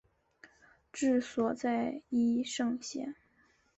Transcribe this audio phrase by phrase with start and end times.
[0.91, 3.15] 治所在宜盛县。